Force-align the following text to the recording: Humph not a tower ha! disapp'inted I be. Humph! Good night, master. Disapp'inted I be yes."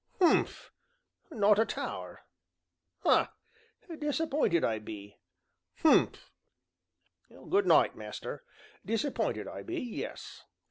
Humph 0.17 0.71
not 1.29 1.59
a 1.59 1.65
tower 1.67 2.25
ha! 3.03 3.35
disapp'inted 3.87 4.63
I 4.63 4.79
be. 4.79 5.19
Humph! 5.83 6.31
Good 7.29 7.67
night, 7.67 7.95
master. 7.95 8.43
Disapp'inted 8.83 9.47
I 9.47 9.61
be 9.61 9.79
yes." 9.79 10.43